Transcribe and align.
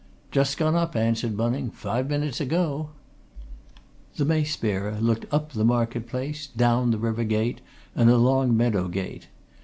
"Just 0.31 0.57
gone 0.57 0.73
up," 0.73 0.95
answered 0.95 1.37
Bunning. 1.37 1.69
"Five 1.69 2.09
minutes 2.09 2.41
ago." 2.41 2.89
The 4.15 4.25
Mace 4.25 4.57
Bearer 4.57 4.97
looked 4.99 5.31
up 5.31 5.51
the 5.51 5.63
market 5.63 6.07
place, 6.07 6.47
down 6.47 6.89
River 6.99 7.23
Gate 7.23 7.61
and 7.95 8.09
along 8.09 8.57
Meadow 8.57 8.87
Gate. 8.87 9.27